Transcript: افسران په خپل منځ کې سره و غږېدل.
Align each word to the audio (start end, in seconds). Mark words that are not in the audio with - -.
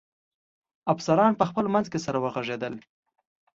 افسران 0.93 1.31
په 1.39 1.45
خپل 1.49 1.65
منځ 1.73 1.85
کې 1.91 1.99
سره 2.05 2.17
و 2.19 2.25
غږېدل. 2.35 2.73